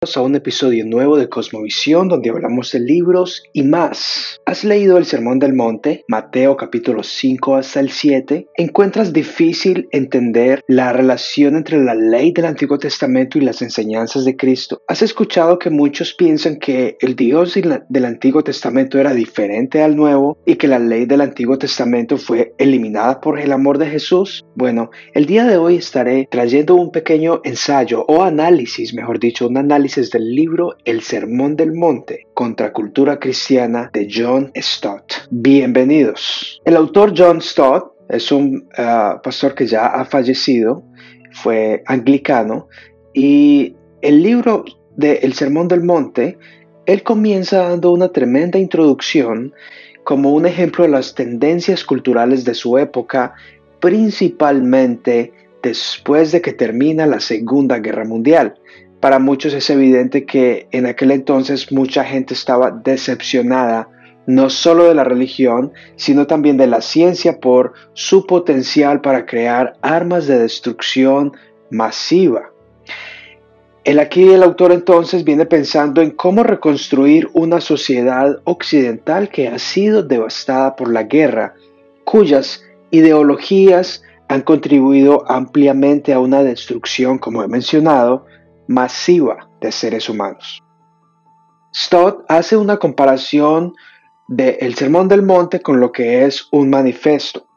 [0.00, 4.40] a un episodio nuevo de Cosmovisión donde hablamos de libros y más.
[4.46, 8.48] ¿Has leído el Sermón del Monte, Mateo capítulo 5 hasta el 7?
[8.56, 14.38] ¿Encuentras difícil entender la relación entre la ley del Antiguo Testamento y las enseñanzas de
[14.38, 14.80] Cristo?
[14.88, 17.58] ¿Has escuchado que muchos piensan que el Dios
[17.90, 22.54] del Antiguo Testamento era diferente al Nuevo y que la ley del Antiguo Testamento fue
[22.56, 24.46] eliminada por el amor de Jesús?
[24.54, 29.58] Bueno, el día de hoy estaré trayendo un pequeño ensayo o análisis, mejor dicho, un
[29.58, 35.26] análisis del libro El Sermón del Monte, Contracultura Cristiana de John Stott.
[35.30, 36.60] Bienvenidos.
[36.64, 40.84] El autor John Stott es un ah, pastor que ya ha fallecido,
[41.32, 42.68] fue anglicano,
[43.12, 44.64] y el libro
[44.96, 46.38] de El Sermón del Monte,
[46.86, 49.52] él comienza dando una tremenda introducción
[50.04, 53.34] como un ejemplo de las tendencias culturales de su época,
[53.80, 55.32] principalmente
[55.64, 58.54] después de que termina la Segunda Guerra Mundial.
[59.00, 63.88] Para muchos es evidente que en aquel entonces mucha gente estaba decepcionada
[64.26, 69.74] no solo de la religión, sino también de la ciencia por su potencial para crear
[69.80, 71.32] armas de destrucción
[71.70, 72.50] masiva.
[73.82, 79.58] El aquí el autor entonces viene pensando en cómo reconstruir una sociedad occidental que ha
[79.58, 81.54] sido devastada por la guerra,
[82.04, 88.26] cuyas ideologías han contribuido ampliamente a una destrucción, como he mencionado,
[88.70, 90.62] masiva de seres humanos.
[91.74, 93.74] Stott hace una comparación
[94.28, 97.48] del Sermón del Monte con lo que es un manifiesto.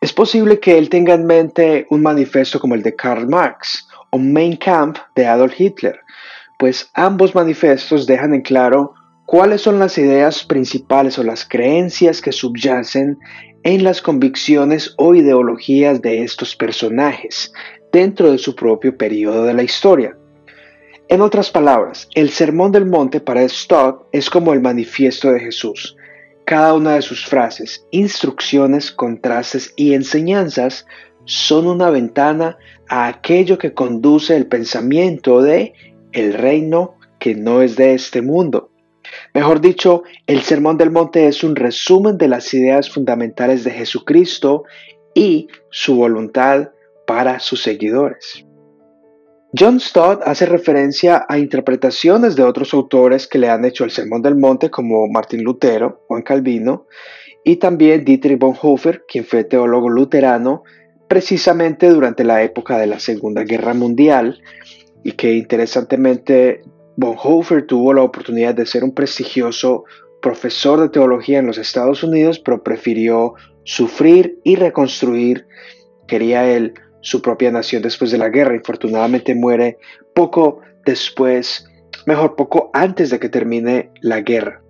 [0.00, 4.18] Es posible que él tenga en mente un manifiesto como el de Karl Marx o
[4.18, 6.00] Mein Kampf de Adolf Hitler,
[6.58, 8.94] pues ambos manifiestos dejan en claro
[9.26, 13.18] cuáles son las ideas principales o las creencias que subyacen
[13.62, 17.52] en las convicciones o ideologías de estos personajes
[17.92, 20.16] dentro de su propio periodo de la historia.
[21.08, 25.96] En otras palabras, el Sermón del Monte para Stott es como el manifiesto de Jesús.
[26.44, 30.84] Cada una de sus frases, instrucciones, contrastes y enseñanzas
[31.24, 32.58] son una ventana
[32.88, 35.74] a aquello que conduce el pensamiento de
[36.10, 38.72] el reino que no es de este mundo.
[39.32, 44.64] Mejor dicho, el Sermón del Monte es un resumen de las ideas fundamentales de Jesucristo
[45.14, 46.70] y su voluntad
[47.06, 48.44] para sus seguidores.
[49.58, 54.20] John Stott hace referencia a interpretaciones de otros autores que le han hecho el Sermón
[54.20, 56.86] del Monte, como Martín Lutero, Juan Calvino,
[57.42, 60.62] y también Dietrich Bonhoeffer, quien fue teólogo luterano
[61.08, 64.42] precisamente durante la época de la Segunda Guerra Mundial,
[65.04, 66.62] y que interesantemente
[66.96, 69.84] Bonhoeffer tuvo la oportunidad de ser un prestigioso
[70.20, 73.34] profesor de teología en los Estados Unidos, pero prefirió
[73.64, 75.46] sufrir y reconstruir,
[76.08, 76.74] quería él,
[77.06, 78.56] su propia nación después de la guerra.
[78.56, 79.78] Infortunadamente muere
[80.12, 81.64] poco después,
[82.04, 84.60] mejor poco antes de que termine la guerra.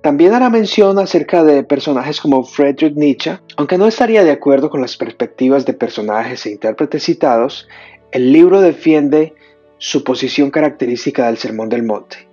[0.00, 4.80] También hará mención acerca de personajes como Friedrich Nietzsche, aunque no estaría de acuerdo con
[4.80, 7.68] las perspectivas de personajes e intérpretes citados,
[8.10, 9.34] el libro defiende
[9.76, 12.26] su posición característica del Sermón del Monte.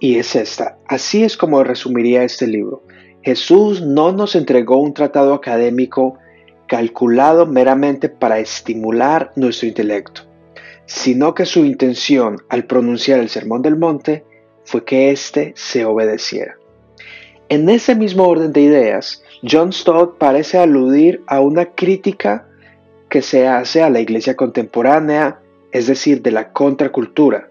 [0.00, 0.78] Y es esta.
[0.86, 2.82] Así es como resumiría este libro.
[3.22, 6.18] Jesús no nos entregó un tratado académico
[6.66, 10.22] calculado meramente para estimular nuestro intelecto,
[10.86, 14.24] sino que su intención al pronunciar el Sermón del Monte
[14.64, 16.56] fue que éste se obedeciera.
[17.48, 22.48] En ese mismo orden de ideas, John Stott parece aludir a una crítica
[23.08, 25.38] que se hace a la iglesia contemporánea,
[25.70, 27.48] es decir, de la contracultura,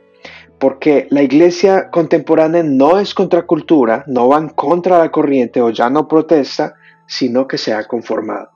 [0.60, 5.90] porque la iglesia contemporánea no es contracultura, no va en contra la corriente o ya
[5.90, 6.76] no protesta,
[7.08, 8.50] sino que se ha conformado.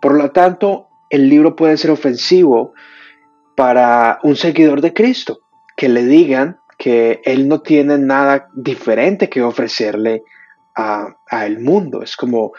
[0.00, 2.72] Por lo tanto, el libro puede ser ofensivo
[3.54, 5.40] para un seguidor de Cristo,
[5.76, 10.22] que le digan que él no tiene nada diferente que ofrecerle
[10.74, 11.14] a,
[11.44, 12.02] el mundo.
[12.02, 12.52] Es como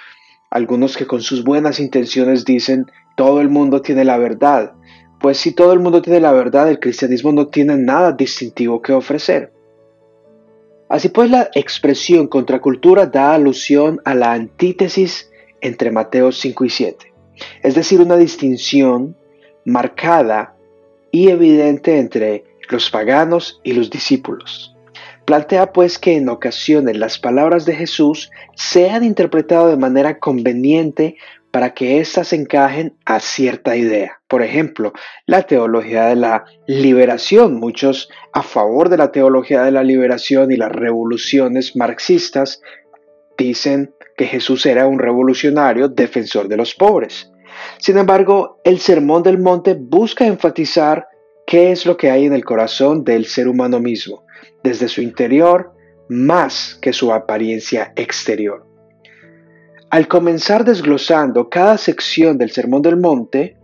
[0.50, 2.86] algunos que con sus buenas intenciones dicen,
[3.16, 4.74] todo el mundo tiene la verdad.
[5.20, 8.94] Pues si todo el mundo tiene la verdad, el cristianismo no tiene nada distintivo que
[8.94, 9.52] ofrecer.
[10.90, 17.13] Así pues, la expresión contracultura da alusión a la antítesis entre Mateo 5 y 7
[17.62, 19.16] es decir, una distinción
[19.66, 20.56] marcada
[21.12, 24.76] y evidente entre los paganos y los discípulos.
[25.26, 31.16] Plantea pues que en ocasiones las palabras de Jesús sean interpretadas de manera conveniente
[31.54, 34.20] para que éstas encajen a cierta idea.
[34.28, 34.92] Por ejemplo,
[35.28, 37.60] la teología de la liberación.
[37.60, 42.60] Muchos a favor de la teología de la liberación y las revoluciones marxistas
[43.38, 47.32] dicen que Jesús era un revolucionario defensor de los pobres.
[47.78, 51.08] Sin embargo, el Sermón del Monte busca enfatizar
[51.46, 54.26] qué es lo que hay en el corazón del ser humano mismo,
[54.64, 55.74] desde su interior
[56.10, 58.66] más que su apariencia exterior.
[59.90, 63.58] Al comenzar desglosando cada sección del Sermón del Monte,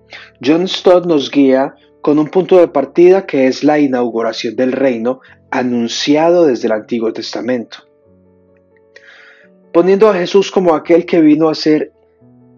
[0.44, 5.22] John Stott nos guía con un punto de partida que es la inauguración del reino
[5.52, 7.89] anunciado desde el Antiguo Testamento,
[9.74, 11.92] poniendo a Jesús como aquel que vino a ser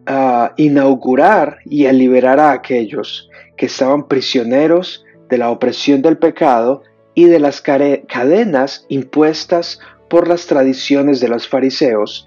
[0.06, 6.84] a inaugurar y a liberar a aquellos que estaban prisioneros de la opresión del pecado
[7.14, 9.80] y de las cadenas impuestas
[10.10, 12.26] por las tradiciones de los fariseos,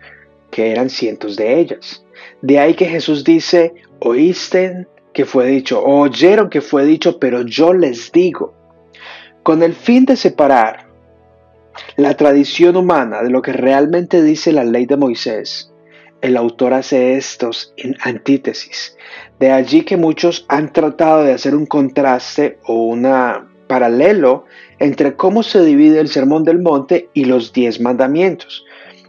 [0.51, 2.05] que eran cientos de ellas.
[2.41, 7.73] De ahí que Jesús dice, oíste que fue dicho, oyeron que fue dicho, pero yo
[7.73, 8.55] les digo,
[9.43, 10.89] con el fin de separar
[11.97, 15.73] la tradición humana de lo que realmente dice la ley de Moisés,
[16.21, 18.97] el autor hace estos en antítesis.
[19.39, 23.07] De allí que muchos han tratado de hacer un contraste o un
[23.67, 24.47] paralelo
[24.79, 28.65] entre cómo se divide el Sermón del Monte y los diez mandamientos.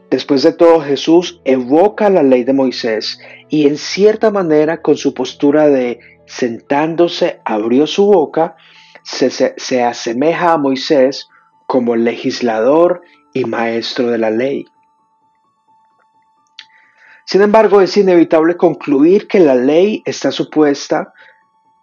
[0.10, 3.20] Después de todo, Jesús evoca la ley de Moisés
[3.50, 8.56] y en cierta manera con su postura de sentándose abrió su boca,
[9.04, 11.28] se, se asemeja a Moisés
[11.76, 13.02] como legislador
[13.34, 14.66] y maestro de la ley.
[17.26, 21.12] Sin embargo, es inevitable concluir que la ley está supuesta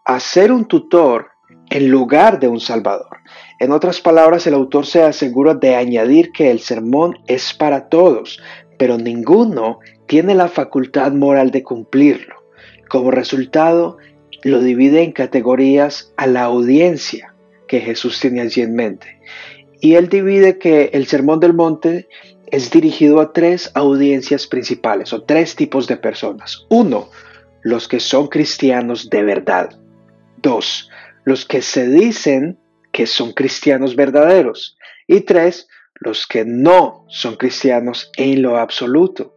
[0.06, 1.32] a ser un tutor
[1.68, 3.18] en lugar de un salvador.
[3.58, 8.40] En otras palabras, el autor se asegura de añadir que el sermón es para todos,
[8.78, 12.36] pero ninguno tiene la facultad moral de cumplirlo.
[12.88, 13.98] Como resultado,
[14.42, 17.34] lo divide en categorías a la audiencia
[17.68, 19.18] que Jesús tiene allí en mente.
[19.82, 22.08] Y él divide que el sermón del monte
[22.46, 26.66] es dirigido a tres audiencias principales o tres tipos de personas.
[26.68, 27.10] Uno,
[27.62, 29.70] los que son cristianos de verdad.
[30.36, 30.88] Dos,
[31.24, 32.60] los que se dicen
[32.92, 34.76] que son cristianos verdaderos.
[35.08, 39.34] Y tres, los que no son cristianos en lo absoluto.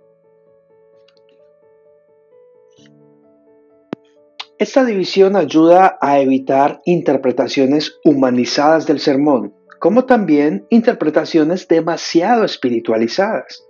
[4.60, 13.64] Esta división ayuda a evitar interpretaciones humanizadas del sermón como también interpretaciones demasiado espiritualizadas.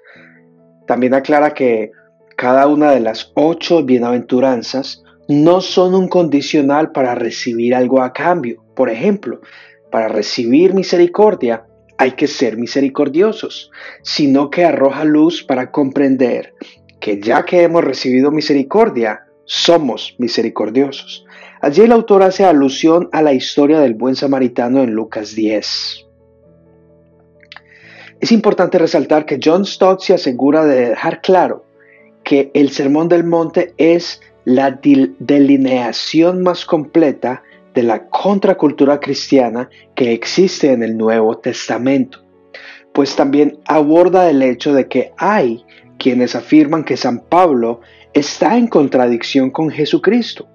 [0.88, 1.92] También aclara que
[2.36, 8.64] cada una de las ocho bienaventuranzas no son un condicional para recibir algo a cambio.
[8.76, 9.42] Por ejemplo,
[9.92, 11.66] para recibir misericordia
[11.98, 13.72] hay que ser misericordiosos,
[14.04, 16.54] sino que arroja luz para comprender
[17.00, 21.26] que ya que hemos recibido misericordia, somos misericordiosos.
[21.62, 26.06] Allí el autor hace alusión a la historia del buen samaritano en Lucas 10.
[28.20, 31.66] Es importante resaltar que John Stott se asegura de dejar claro
[32.24, 34.80] que el Sermón del Monte es la
[35.20, 37.44] delineación más completa
[37.74, 42.24] de la contracultura cristiana que existe en el Nuevo Testamento,
[42.94, 45.66] pues también aborda el hecho de que hay
[45.98, 47.82] quienes afirman que San Pablo
[48.16, 50.48] está en contradicción con Jesucristo.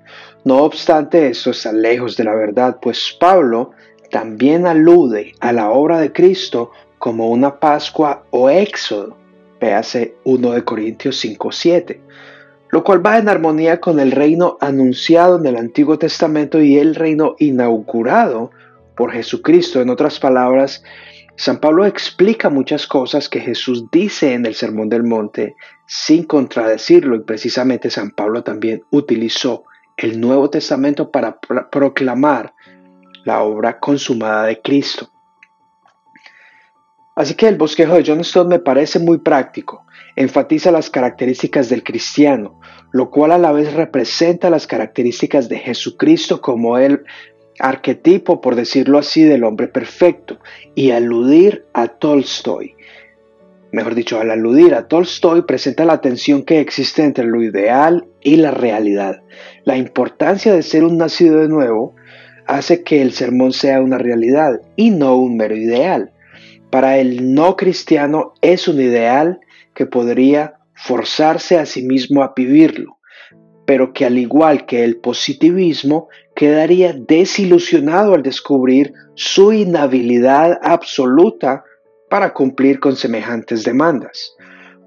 [0.44, 3.72] No obstante, esto está lejos de la verdad, pues Pablo
[4.10, 9.16] también alude a la obra de Cristo como una Pascua o Éxodo,
[9.60, 12.00] véase 1 de Corintios 5:7,
[12.70, 16.94] lo cual va en armonía con el reino anunciado en el Antiguo Testamento y el
[16.94, 18.50] reino inaugurado
[18.96, 19.82] por Jesucristo.
[19.82, 20.82] En otras palabras,
[21.40, 25.56] San Pablo explica muchas cosas que Jesús dice en el Sermón del Monte
[25.87, 29.64] sin contradecirlo y precisamente San Pablo también utilizó
[29.97, 31.40] el Nuevo Testamento para
[31.73, 32.52] proclamar
[33.25, 35.09] la obra consumada de Cristo.
[37.16, 39.87] Así que el bosquejo de John Stott me parece muy práctico.
[40.16, 42.61] Enfatiza las características del cristiano,
[42.92, 47.02] lo cual a la vez representa las características de Jesucristo como el
[47.61, 50.38] arquetipo, por decirlo así, del hombre perfecto,
[50.75, 52.75] y aludir a Tolstoy.
[53.73, 58.37] Mejor dicho, al aludir a Tolstoy presenta la tensión que existe entre lo ideal y
[58.37, 59.23] la realidad.
[59.64, 61.95] La importancia de ser un nacido de nuevo
[62.47, 66.12] hace que el sermón sea una realidad y no un mero ideal
[66.71, 69.40] para el no cristiano es un ideal
[69.75, 72.99] que podría forzarse a sí mismo a vivirlo,
[73.70, 81.62] pero que al igual que el positivismo quedaría desilusionado al descubrir su inhabilidad absoluta
[82.08, 84.34] para cumplir con semejantes demandas.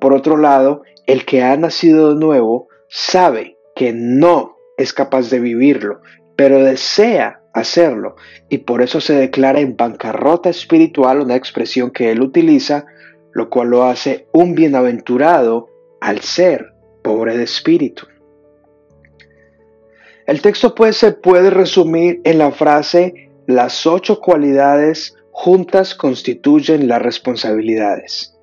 [0.01, 5.39] Por otro lado, el que ha nacido de nuevo sabe que no es capaz de
[5.39, 6.01] vivirlo,
[6.35, 8.17] pero desea hacerlo
[8.49, 12.85] y por eso se declara en bancarrota espiritual, una expresión que él utiliza,
[13.31, 15.69] lo cual lo hace un bienaventurado
[16.01, 18.07] al ser pobre de espíritu.
[20.25, 27.01] El texto pues se puede resumir en la frase las ocho cualidades juntas constituyen las
[27.01, 28.37] responsabilidades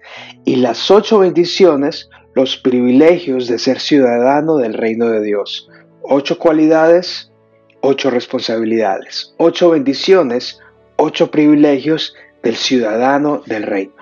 [0.45, 5.69] y las ocho bendiciones los privilegios de ser ciudadano del reino de Dios.
[6.03, 7.33] Ocho cualidades,
[7.81, 10.59] ocho responsabilidades, ocho bendiciones,
[10.97, 13.95] ocho privilegios del ciudadano del reino.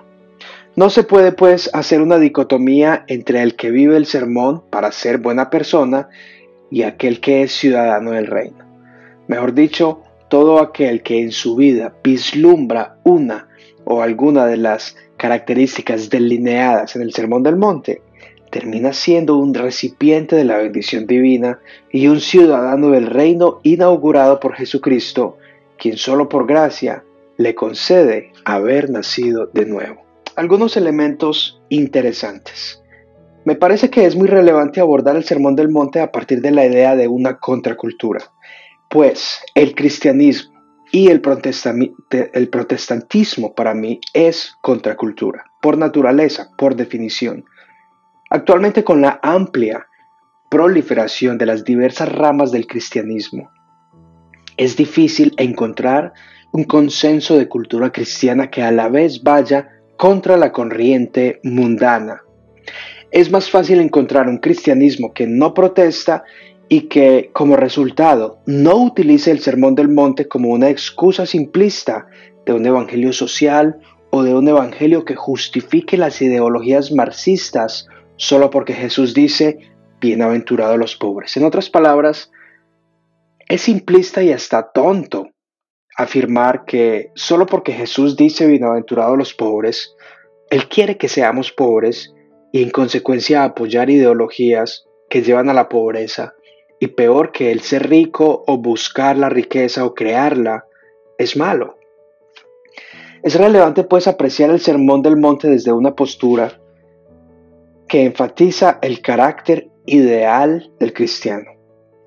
[0.75, 5.19] No se puede pues hacer una dicotomía entre el que vive el sermón para ser
[5.19, 6.09] buena persona
[6.71, 8.65] y aquel que es ciudadano del reino.
[9.27, 13.49] Mejor dicho, todo aquel que en su vida vislumbra una
[13.85, 18.03] o alguna de las características delineadas en el Sermón del Monte,
[18.51, 21.61] termina siendo un recipiente de la bendición divina
[21.91, 25.37] y un ciudadano del reino inaugurado por Jesucristo,
[25.77, 27.05] quien solo por gracia
[27.37, 30.03] le concede haber nacido de nuevo.
[30.37, 32.83] Algunos elementos interesantes.
[33.49, 36.67] Me parece que es muy relevante abordar el Sermón del Monte a partir de la
[36.67, 38.31] idea de una contracultura.
[38.91, 40.53] Pues el cristianismo
[40.93, 47.47] y el, protestantismo para mí es contracultura, por naturaleza, por definición.
[48.29, 49.87] Actualmente con la amplia
[50.51, 53.51] proliferación de las diversas ramas del cristianismo,
[54.59, 56.13] es difícil encontrar
[56.53, 62.25] un consenso de cultura cristiana que a la vez vaya contra la corriente mundana.
[63.11, 66.25] Es más fácil encontrar un cristianismo que no protesta
[66.69, 72.07] y que como resultado no utilice el Sermón del Monte como una excusa simplista
[72.45, 78.75] de un evangelio social o de un evangelio que justifique las ideologías marxistas solo porque
[78.75, 79.59] Jesús dice,
[80.01, 81.37] bienaventurados los pobres.
[81.37, 82.31] En otras palabras,
[83.49, 85.31] es simplista y hasta tonto
[85.97, 89.95] afirmar que solo porque Jesús dice bienaventurados los pobres,
[90.51, 92.13] Él quiere que seamos pobres
[92.63, 96.35] en consecuencia apoyar ideologías que llevan a la pobreza
[96.81, 100.67] y peor que el ser rico o buscar la riqueza o crearla
[101.19, 101.79] es malo.
[103.23, 106.61] Es relevante pues apreciar el sermón del monte desde una postura
[107.89, 111.51] que enfatiza el carácter ideal del cristiano,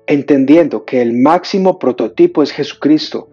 [0.06, 3.28] entendiendo que el máximo prototipo es Jesucristo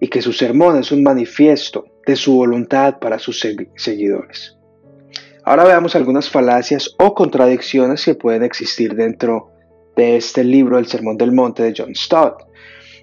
[0.00, 3.46] y que su sermón es un manifiesto de su voluntad para sus
[3.76, 4.58] seguidores.
[5.44, 9.50] Ahora veamos algunas falacias o contradicciones que pueden existir dentro
[9.94, 12.44] de este libro El Sermón del Monte de John Stott.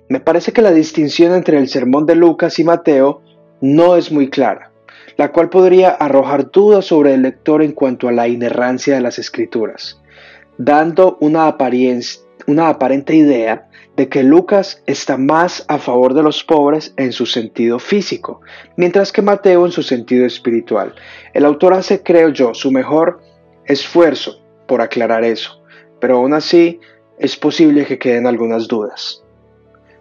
[0.09, 3.21] Me parece que la distinción entre el Sermón de Lucas y Mateo
[3.61, 4.71] no es muy clara,
[5.17, 9.19] la cual podría arrojar dudas sobre el lector en cuanto a la inerrancia de las
[9.19, 10.01] escrituras,
[10.57, 11.47] dando una,
[12.47, 17.25] una aparente idea de que Lucas está más a favor de los pobres en su
[17.25, 18.41] sentido físico,
[18.77, 20.95] mientras que Mateo en su sentido espiritual.
[21.33, 23.21] El autor hace, creo yo, su mejor
[23.65, 25.61] esfuerzo por aclarar eso
[26.01, 26.81] pero aún así
[27.17, 29.23] es posible que queden algunas dudas.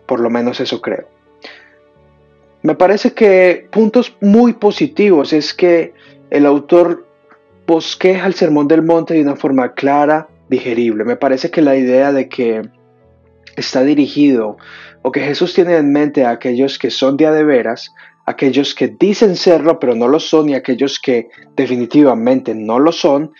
[0.07, 1.07] Por lo menos eso creo.
[2.63, 5.95] Me parece que puntos muy positivos es que
[6.31, 7.07] el autor
[7.67, 11.05] bosqueja el Sermón del Monte de una forma clara, digerible.
[11.05, 12.63] Me parece que la idea de que
[13.57, 14.57] está dirigido
[15.03, 17.95] o que Jesús tiene en mente a aquellos que son de de veras,
[18.27, 23.33] aquellos que dicen serlo pero no lo son y aquellos que definitivamente no lo son,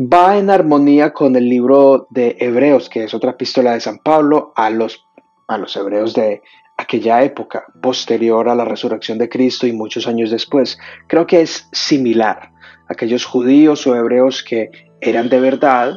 [0.00, 4.52] va en armonía con el libro de Hebreos, que es otra epístola de San Pablo
[4.56, 5.04] a los,
[5.48, 6.42] a los hebreos de
[6.76, 10.78] aquella época, posterior a la resurrección de Cristo y muchos años después.
[11.06, 12.52] Creo que es similar.
[12.88, 14.70] Aquellos judíos o hebreos que
[15.00, 15.94] eran de verdad,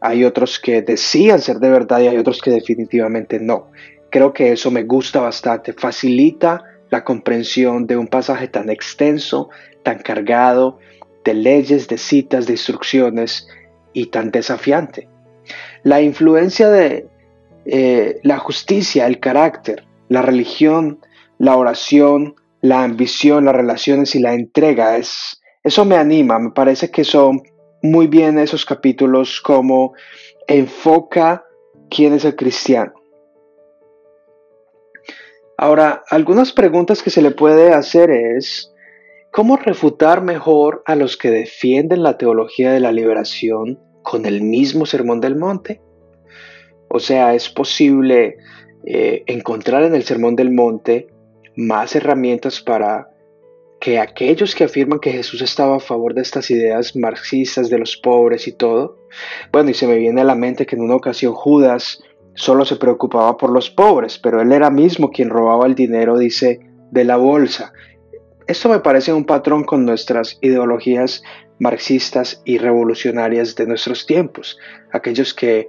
[0.00, 3.70] hay otros que decían ser de verdad y hay otros que definitivamente no.
[4.10, 9.48] Creo que eso me gusta bastante, facilita la comprensión de un pasaje tan extenso,
[9.82, 10.78] tan cargado
[11.24, 13.48] de leyes, de citas, de instrucciones
[13.92, 15.08] y tan desafiante.
[15.82, 17.08] La influencia de
[17.64, 21.00] eh, la justicia, el carácter, la religión,
[21.38, 26.90] la oración, la ambición, las relaciones y la entrega, es, eso me anima, me parece
[26.90, 27.42] que son
[27.84, 29.94] muy bien esos capítulos como
[30.48, 31.44] enfoca
[31.88, 32.94] quién es el cristiano.
[35.56, 38.74] Ahora, algunas preguntas que se le puede hacer es,
[39.34, 44.86] ¿Cómo refutar mejor a los que defienden la teología de la liberación con el mismo
[44.86, 45.82] Sermón del Monte?
[46.86, 48.36] O sea, es posible
[48.86, 51.08] eh, encontrar en el Sermón del Monte
[51.56, 53.08] más herramientas para
[53.84, 57.98] que aquellos que afirman que Jesús estaba a favor de estas ideas marxistas de los
[57.98, 58.96] pobres y todo,
[59.52, 62.76] bueno, y se me viene a la mente que en una ocasión Judas solo se
[62.76, 66.60] preocupaba por los pobres, pero él era mismo quien robaba el dinero, dice,
[66.92, 67.74] de la bolsa.
[68.46, 71.22] Esto me parece un patrón con nuestras ideologías
[71.58, 74.56] marxistas y revolucionarias de nuestros tiempos,
[74.94, 75.66] aquellos que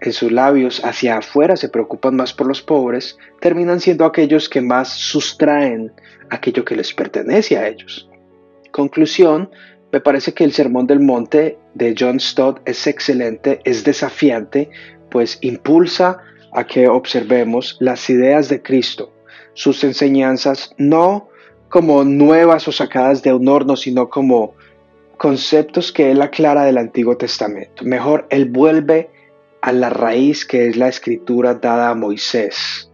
[0.00, 4.60] en sus labios hacia afuera se preocupan más por los pobres, terminan siendo aquellos que
[4.60, 5.92] más sustraen
[6.30, 8.08] aquello que les pertenece a ellos.
[8.72, 9.50] Conclusión,
[9.92, 14.70] me parece que el Sermón del Monte de John Stott es excelente, es desafiante,
[15.10, 16.18] pues impulsa
[16.52, 19.12] a que observemos las ideas de Cristo,
[19.54, 21.28] sus enseñanzas, no
[21.68, 24.54] como nuevas o sacadas de un horno, sino como
[25.16, 27.84] conceptos que él aclara del Antiguo Testamento.
[27.84, 29.10] Mejor, él vuelve
[29.66, 32.88] a la raíz que es la escritura dada a Moisés.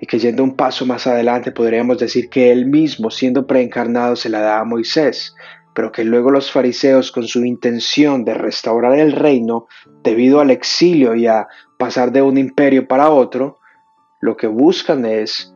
[0.00, 4.28] Y que yendo un paso más adelante podríamos decir que él mismo, siendo preencarnado, se
[4.28, 5.36] la da a Moisés,
[5.76, 9.68] pero que luego los fariseos, con su intención de restaurar el reino
[10.02, 11.46] debido al exilio y a
[11.78, 13.60] pasar de un imperio para otro,
[14.20, 15.54] lo que buscan es,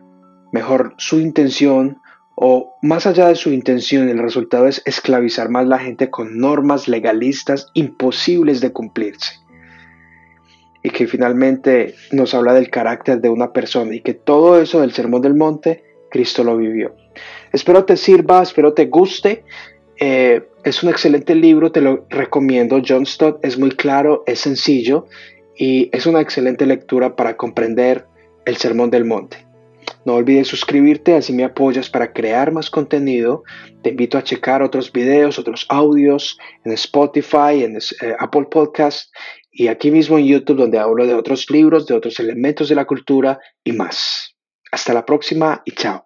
[0.53, 1.99] mejor su intención,
[2.37, 6.87] o más allá de su intención, el resultado es esclavizar más la gente con normas
[6.87, 9.41] legalistas imposibles de cumplirse.
[10.83, 14.93] Y que finalmente nos habla del carácter de una persona y que todo eso del
[14.93, 16.95] Sermón del Monte, Cristo lo vivió.
[17.53, 19.45] Espero te sirva, espero te guste.
[19.99, 22.81] Eh, es un excelente libro, te lo recomiendo.
[22.87, 25.07] John Stott es muy claro, es sencillo
[25.57, 28.07] y es una excelente lectura para comprender
[28.47, 29.51] el Sermón del Monte.
[30.05, 33.45] No olvides suscribirte, así me apoyas para crear más contenido.
[33.83, 39.13] Te invito a checar otros videos, otros audios en Spotify, en eh, Apple Podcast
[39.51, 42.87] y aquí mismo en YouTube donde hablo de otros libros, de otros elementos de la
[42.87, 44.37] cultura y más.
[44.71, 46.05] Hasta la próxima y chao.